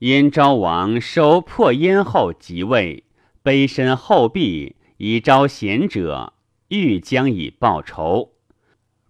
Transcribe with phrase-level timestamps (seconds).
[0.00, 3.04] 燕昭王收破燕后即位，
[3.42, 6.34] 卑身厚壁以招贤者，
[6.68, 8.32] 欲将以报仇，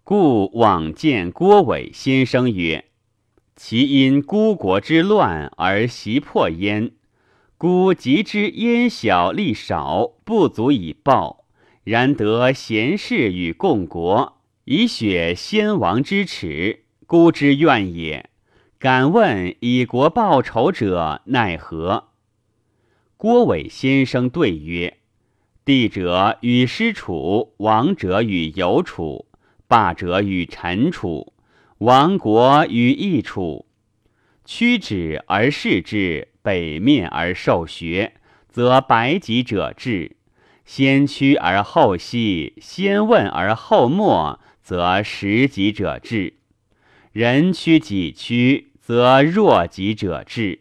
[0.05, 2.85] 故往见郭伟先生曰
[3.57, 6.93] ：“其因孤国之乱而袭破燕，
[7.57, 11.43] 孤即知燕小力少，不足以报。
[11.83, 18.29] 然得贤士与共国，以雪先王之耻，孤之怨也。”
[18.79, 22.09] 敢问以国报仇者奈何？
[23.17, 24.97] 郭伟先生对曰
[25.65, 29.25] ：“帝者与师楚，王者与有楚，
[29.67, 31.33] 霸者与臣楚，
[31.79, 33.65] 亡国与异楚。
[34.45, 38.13] 屈指而视之，北面而受学，
[38.47, 40.17] 则百己者至；
[40.65, 46.35] 先屈而后息，先问而后默，则十己者至。
[47.17, 50.59] 人屈己屈。”则弱己者治，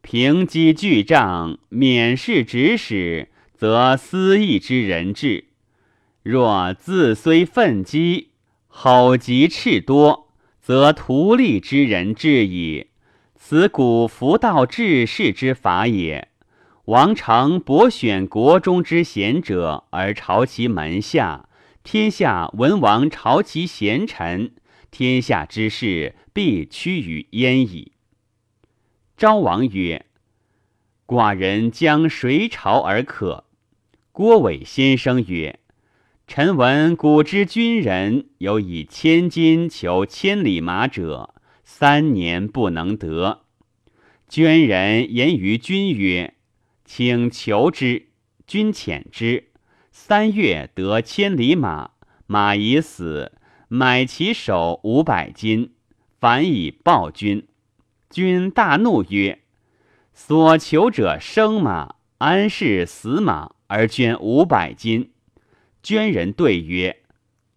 [0.00, 5.46] 平击巨障，免事指使，则私义之人治；
[6.22, 8.28] 若自虽奋击，
[8.68, 10.28] 吼疾斥多，
[10.60, 12.86] 则图利之人治矣。
[13.34, 16.28] 此古福道治世之法也。
[16.84, 21.48] 王常博选国中之贤者而朝其门下，
[21.82, 24.52] 天下文王朝其贤臣。
[24.96, 27.92] 天下之事必趋于焉矣。
[29.14, 30.06] 昭王曰
[31.06, 33.44] ：“寡人将谁朝而可？”
[34.10, 35.60] 郭伟先生曰
[36.26, 43.42] ：“臣闻古之君人有以千金求千里马者，三年不能得。
[44.30, 46.32] 捐人言于君曰
[46.86, 48.06] ：‘请求之。’
[48.48, 49.48] 君遣之，
[49.90, 51.90] 三月得千里马，
[52.26, 53.32] 马已死。”
[53.68, 55.72] 买其首五百金，
[56.20, 57.48] 反以报君。
[58.08, 59.40] 君大怒曰
[60.14, 65.10] ：“所求者生马，安是死马而捐五百金？”
[65.82, 67.02] 捐人对曰：“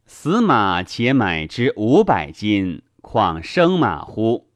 [0.08, 4.48] 死马且买之五百金，况生马乎？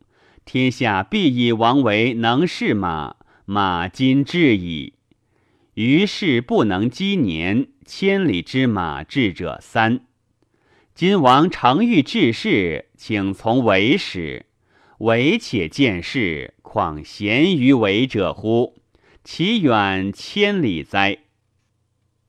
[0.46, 4.94] 天下必以王为能是马，马今至矣。
[5.76, 10.02] 于是不能积年，千里之马至者三。”
[10.96, 14.46] 今王常欲治世，请从为使。
[15.00, 18.76] 为且见事，况贤于为者乎？
[19.24, 21.18] 其远千里哉！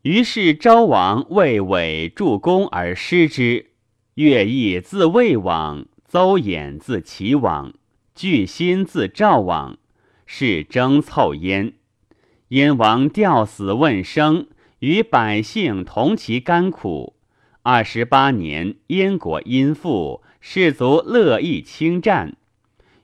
[0.00, 3.66] 于是昭王为伪助攻而失之。
[4.14, 7.74] 乐毅自魏往，邹衍自齐往，
[8.14, 9.76] 巨心自赵往，
[10.24, 11.74] 是争凑焉。
[12.48, 14.46] 燕王吊死问生，
[14.78, 17.13] 与百姓同其甘苦。
[17.66, 22.36] 二十八年，燕国因富，士卒乐意轻战，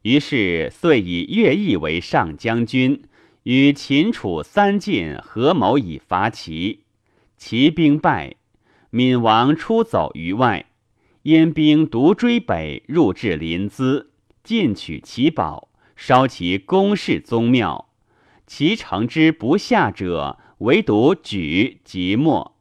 [0.02, 3.02] 于是遂以乐毅为上将军，
[3.44, 6.80] 与秦楚三晋合谋以伐齐。
[7.38, 8.36] 齐兵败，
[8.90, 10.66] 闵王出走于外，
[11.22, 14.08] 燕兵独追北，入至临淄，
[14.44, 17.88] 尽取其宝，烧其宫室宗庙。
[18.46, 22.52] 其城之不下者，唯独举即没。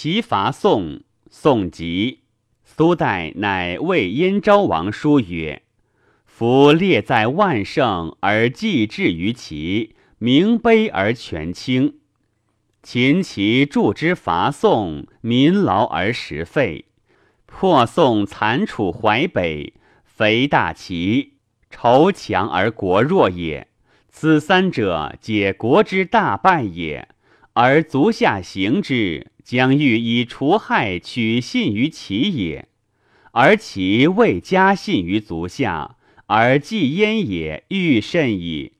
[0.00, 2.20] 齐伐宋，宋急。
[2.62, 5.62] 苏代乃为燕昭王书曰
[6.24, 11.96] ：“夫列在万乘而既至于齐，名卑而权轻。
[12.80, 16.84] 秦齐助之伐宋，民劳而食废。
[17.46, 21.32] 破宋残楚淮北，肥大齐，
[21.72, 23.66] 仇强而国弱也。
[24.08, 27.08] 此三者，皆国之大败也。
[27.58, 32.68] 而足下行之。”将欲以除害取信于齐也，
[33.32, 35.96] 而其未加信于足下，
[36.26, 38.72] 而既焉也，欲甚矣。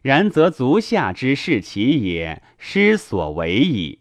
[0.00, 3.98] 然则足下之视其也，失所为矣。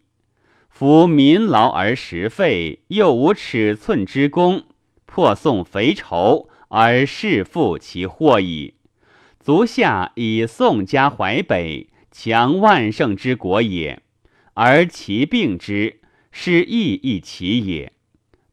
[0.70, 4.64] 夫民劳而食废，又无尺寸之功，
[5.06, 8.76] 破宋肥仇而弑复其祸矣。
[9.42, 11.89] 足下以宋家淮北，
[12.22, 14.02] 强万乘之国也。
[14.54, 16.02] 而其病之，
[16.34, 17.94] 是亦一其也。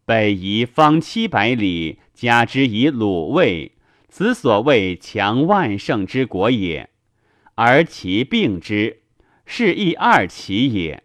[0.05, 3.73] 北夷方七百里，加之以鲁卫，
[4.09, 6.91] 此所谓强万乘之国也。
[7.57, 9.01] 而其病之，
[9.45, 11.03] 是亦二其也。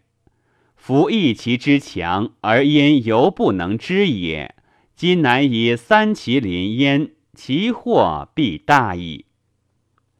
[0.76, 4.54] 夫一其之强，而焉犹不能知也。
[4.94, 9.24] 今乃以三齐临焉，其祸必大矣。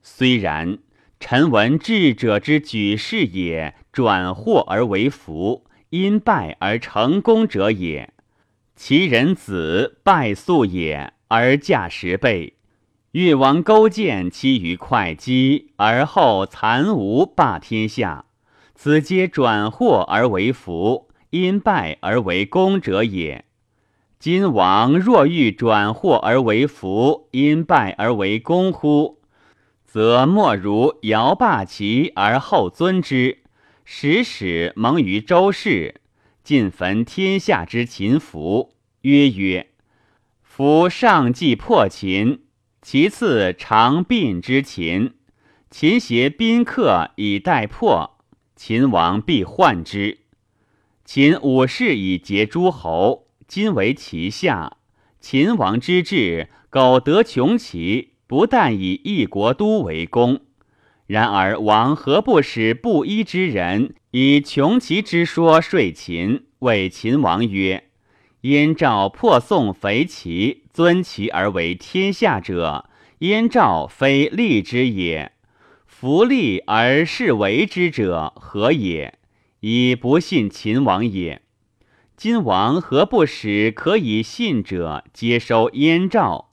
[0.02, 0.78] 虽然。
[1.24, 8.12] 臣闻智者之举事也，转祸而为福，因败而成功者也。
[8.74, 12.54] 其人子败粟也，而价十倍。
[13.12, 18.24] 越王勾践其于会稽，而后残吴霸天下，
[18.74, 23.44] 此皆转祸而为福，因败而为功者也。
[24.18, 29.20] 今王若欲转祸而为福，因败而为功乎？
[29.92, 33.42] 则莫如尧霸其而后尊之，
[33.84, 36.00] 使使蒙于周氏，
[36.42, 38.72] 尽焚天下之秦服。
[39.02, 39.68] 曰曰：
[40.40, 42.44] 夫上计破秦。
[42.80, 45.12] 其次，长并之秦，
[45.70, 48.18] 秦携宾客以待破，
[48.56, 50.20] 秦王必患之。
[51.04, 54.78] 秦武士以结诸侯，今为其下。
[55.20, 60.40] 秦王之志，苟得穷其，不但以一国都为功。
[61.06, 66.44] 然而王何不使布衣之人以穷其之说说秦？
[66.60, 67.90] 谓秦王曰。
[68.40, 72.88] 燕赵破宋肥齐，尊其而为天下者，
[73.18, 75.32] 燕赵非利之也。
[75.84, 79.18] 弗利而是为之者何也？
[79.60, 81.42] 以不信秦王也。
[82.16, 86.51] 今王何不使可以信者接收燕赵？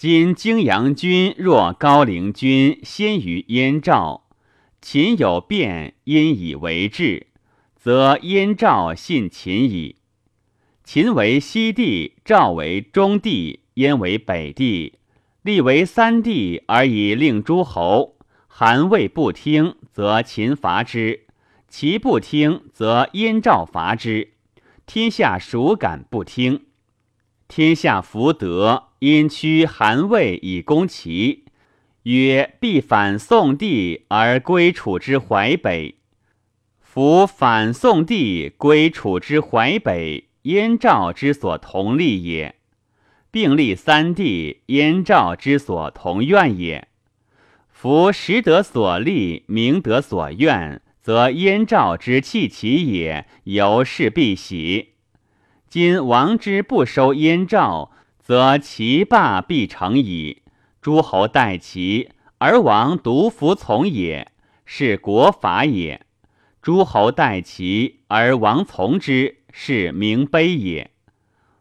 [0.00, 4.28] 今荆阳君若高陵君先于燕赵，
[4.80, 7.26] 秦有变，因以为治，
[7.76, 9.96] 则燕赵信秦矣。
[10.82, 14.94] 秦为西帝，赵为中帝，燕为北帝，
[15.42, 18.16] 立为三帝而以令诸侯。
[18.48, 21.26] 韩魏不听，则秦伐之；
[21.68, 24.30] 齐不听，则燕赵伐之。
[24.86, 26.64] 天下孰敢不听？
[27.48, 31.44] 天下弗德，因屈韩魏以攻齐，
[32.04, 35.96] 曰：必反宋帝而归楚之淮北。
[36.80, 40.28] 夫反宋帝归楚之淮北。
[40.44, 42.54] 燕赵之所同立也，
[43.30, 46.88] 并立三帝，燕赵之所同愿也。
[47.68, 54.94] 夫实得所利，明得所愿，则燕赵之弃其也，由是必喜。
[55.68, 57.92] 今王之不收燕赵，
[58.30, 60.42] 则其霸必成矣。
[60.80, 64.30] 诸侯待齐，而王独服从也，
[64.64, 66.06] 是国法也。
[66.62, 69.38] 诸侯待齐，而王从之。
[69.50, 70.92] 是名卑也。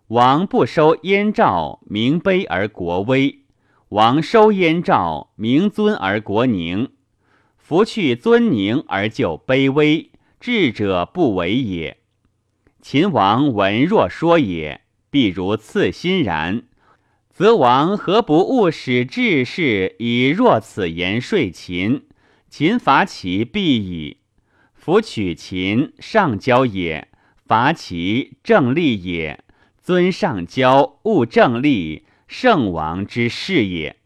[0.10, 3.40] 王不收燕赵，名卑而国威；
[3.88, 6.92] 王收燕赵，名尊而国宁。
[7.58, 11.98] 夫去尊宁而就卑微，智者不为也。
[12.80, 16.64] 秦王闻若说也，必如刺心然。
[17.30, 22.04] 则王何不务使志士以若此言说秦？
[22.50, 24.18] 秦伐其必矣。
[24.74, 27.08] 夫取秦，上交也。
[27.46, 29.44] 伐其正立也，
[29.82, 33.98] 尊上交，务正立，圣王之事也。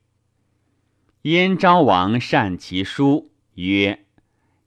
[1.23, 4.05] 燕昭王善其书，曰：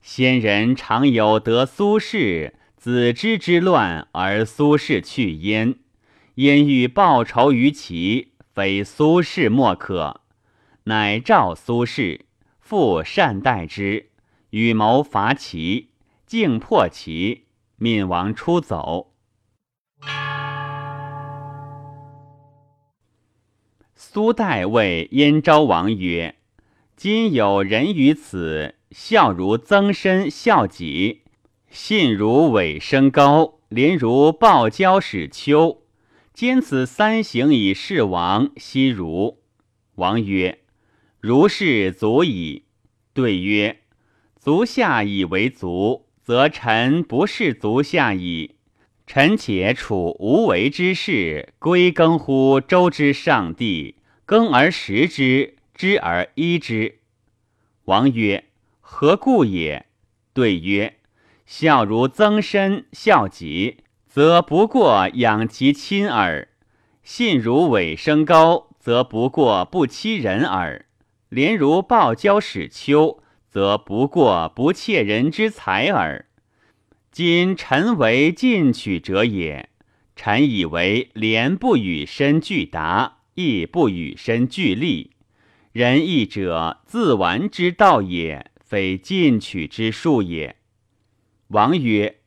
[0.02, 5.76] 先人常有得苏轼，子之之乱而苏轼去燕，
[6.36, 10.20] 因欲报仇于齐，非苏轼莫可，
[10.84, 12.20] 乃召苏轼，
[12.60, 14.10] 复善待之，
[14.50, 15.92] 与谋伐齐，
[16.26, 17.46] 竟破齐。
[17.78, 19.14] 闵王出走。
[23.94, 26.36] 苏代谓燕昭王曰
[26.96, 31.22] ：“今有人于此，孝如曾参、孝己，
[31.70, 35.85] 信如尾生高，廉如报交始丘。
[36.36, 39.38] 兼此三行以事王，悉如。”
[39.96, 40.58] 王曰
[41.18, 42.64] ：“如是足矣。”
[43.14, 43.80] 对曰
[44.38, 48.56] ：“足下以为足。”则臣不是足下矣。
[49.06, 53.94] 臣且处无为之事，归耕乎周之上帝，
[54.26, 56.98] 耕而食之，知而衣之。
[57.84, 58.44] 王曰：
[58.80, 59.86] 何故也？
[60.34, 60.98] 对曰：
[61.46, 63.78] 孝如曾参、孝己，
[64.16, 66.48] 则不过养其亲耳；
[67.02, 70.86] 信如尾生高，则不过不欺人耳；
[71.28, 73.22] 廉如报交使丘。
[73.46, 76.24] 则不过不窃人之财耳。
[77.12, 79.68] 今臣为进取者也，
[80.14, 85.10] 臣以为廉不与身俱达，义不与身俱利。
[85.72, 90.56] 仁义者，自完之道也，非进取之术也。
[91.48, 92.20] 王曰：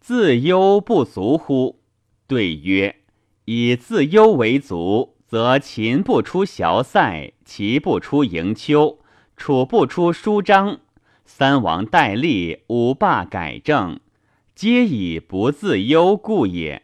[0.00, 1.82] 自忧不足乎？
[2.26, 2.96] 对曰：
[3.44, 8.98] 以自忧为足，则秦不出萧塞，齐不出营丘。
[9.36, 10.80] 楚不出舒张，
[11.24, 14.00] 三王代立，五霸改正，
[14.54, 16.82] 皆以不自忧故也。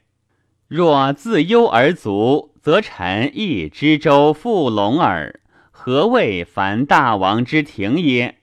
[0.69, 5.41] 若自忧而足，则臣亦知州复隆耳。
[5.71, 8.39] 何谓凡大王之庭耶？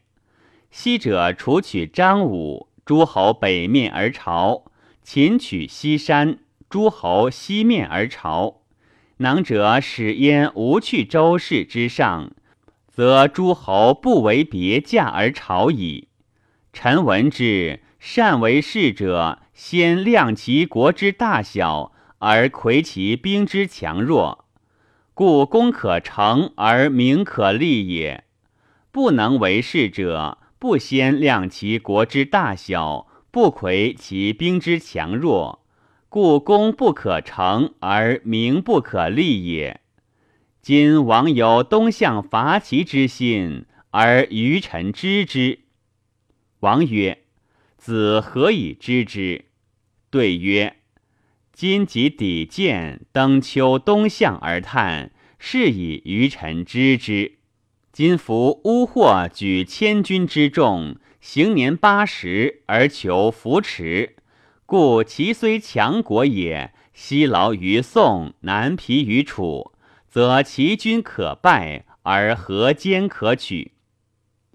[0.72, 4.66] 昔者楚取张武，诸侯北面而朝；
[5.04, 8.62] 秦取西山，诸侯西面而朝。
[9.18, 12.32] 能者使焉无去周氏之上，
[12.88, 16.10] 则诸侯不为别驾而朝矣。
[16.74, 21.92] 臣闻之，善为士者，先量其国之大小。
[22.26, 24.46] 而魁其兵之强弱，
[25.14, 28.24] 故功可成而名可立也。
[28.94, 35.66] 不能为事者，不先量其国之大小，不魁其兵之强弱，
[36.08, 39.82] 故功不可成而名不可立也。
[40.62, 45.60] 今王有东向伐齐之心，而愚臣知之。
[46.62, 47.26] 王曰
[47.76, 49.44] ：“子何以知之？”
[50.10, 50.78] 对曰。
[51.52, 57.40] 今即抵见，登丘东向而叹，是以愚臣知之。
[57.94, 64.16] 今夫乌获举千军之众，行年八十而求扶持，
[64.66, 69.74] 故其虽强国也，西劳于宋，南疲于楚，
[70.10, 73.74] 则其军可败，而何坚可取？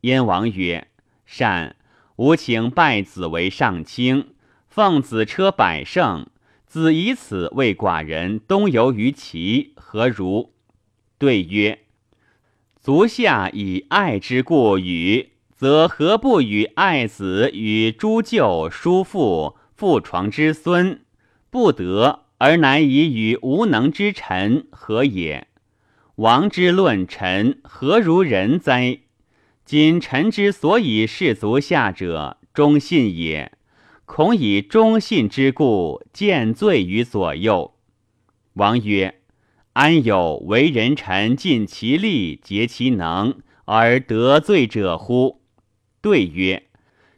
[0.00, 0.88] 燕王曰
[1.24, 1.76] ：“善，
[2.16, 4.34] 吾请拜子为上卿，
[4.68, 6.26] 奉子车百乘。”
[6.66, 10.52] 子以此为寡人东游于齐，何如？
[11.16, 11.78] 对曰：
[12.88, 21.02] 足下以爱之故与，则何不与爱子与诸舅叔父父床之孙？
[21.50, 25.48] 不得而难以与无能之臣，何也？
[26.14, 29.00] 王之论臣，何如人哉？
[29.66, 33.52] 今臣之所以事足下者，忠信也。
[34.06, 37.74] 恐以忠信之故，见罪于左右。
[38.54, 39.16] 王曰
[39.78, 45.42] ：“安有为人臣尽其力，竭其能而得罪者乎？”
[46.02, 46.64] 对曰：“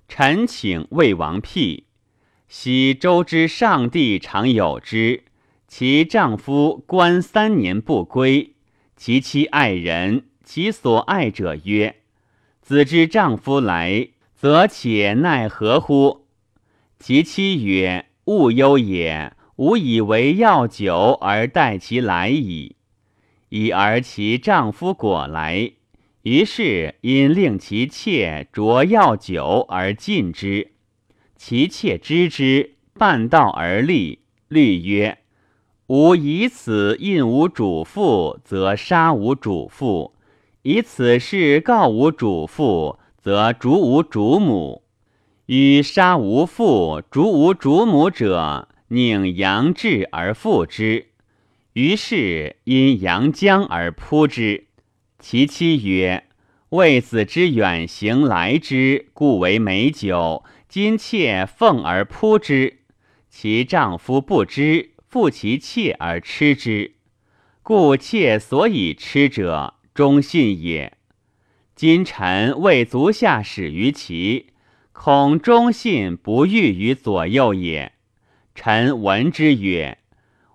[0.06, 1.86] 臣请魏王辟。
[2.48, 5.24] 昔周之上帝常有之，
[5.66, 8.52] 其丈夫官三年不归，
[8.94, 12.02] 其妻爱人，其所爱者曰
[12.60, 16.26] ：‘子之丈夫来，则且奈何乎？’”
[17.00, 22.76] 其妻曰：“勿忧也，吾以为药酒而待其来矣。
[23.50, 25.72] 已而其丈夫果来，
[26.22, 30.72] 于是因令其妾酌药酒而禁之。
[31.36, 35.18] 其妾知之，半道而立，律曰
[35.88, 40.14] ：‘吾以此印吾主父，则杀吾主父；
[40.62, 44.84] 以此事告吾主父，则逐吾主母。’”
[45.44, 51.06] 与杀无父，逐无主母者，宁阳至而复之。
[51.74, 54.66] 于是因阳江而扑之。
[55.20, 56.24] 其妻曰
[56.70, 60.42] ：“为子之远行来之，故为美酒。
[60.68, 62.80] 今妾奉而扑之，
[63.28, 66.94] 其丈夫不知，负其妾而吃之，
[67.62, 70.94] 故妾所以吃者，忠信也。
[71.76, 74.48] 今臣为足下始于其。”
[74.92, 77.92] 恐忠信不遇于左右也。
[78.54, 79.98] 臣闻之曰：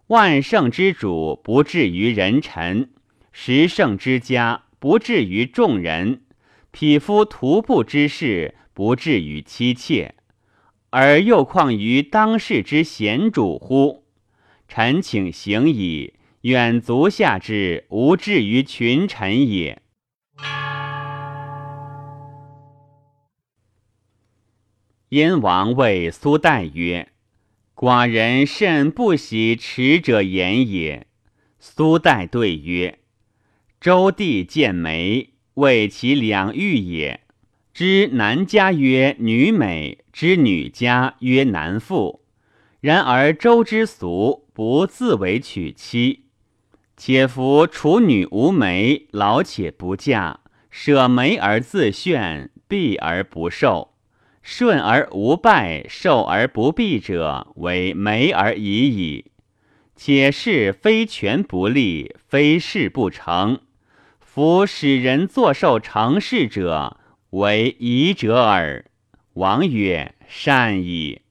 [0.07, 2.91] 万圣之主不至于人臣，
[3.31, 6.21] 十圣之家不至于众人，
[6.71, 10.13] 匹夫徒步之事不至于妻妾，
[10.91, 14.05] 而又况于当世之贤主乎？
[14.67, 19.81] 臣请行矣，远足下之，无至于群臣也。
[25.09, 27.09] 燕王谓苏代曰
[27.75, 31.07] ：“寡人甚不喜持者言也。”
[31.59, 32.99] 苏代对曰
[33.81, 37.21] ：“周帝见梅，谓其两欲也。
[37.73, 42.21] 知男家曰女美，知女家曰男妇。
[42.79, 46.25] 然而周之俗，不自为娶妻。
[46.95, 50.39] 且夫处女无媒，老且不嫁，
[50.69, 53.94] 舍媒而自炫，避而不受。”
[54.47, 59.31] 顺而无败，受而不避者，为媒而已矣。
[59.95, 63.59] 且是非权不立，非事不成。
[64.19, 66.97] 夫使人作受成事者，
[67.31, 68.85] 为夷者耳。
[69.33, 71.21] 王曰：善矣。